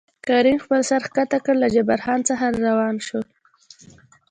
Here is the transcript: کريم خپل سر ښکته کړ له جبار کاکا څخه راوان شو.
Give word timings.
کريم 0.27 0.57
خپل 0.63 0.81
سر 0.89 1.01
ښکته 1.07 1.37
کړ 1.45 1.55
له 1.63 1.67
جبار 1.75 1.99
کاکا 2.05 2.25
څخه 2.29 2.45
راوان 2.65 2.95
شو. 3.07 3.19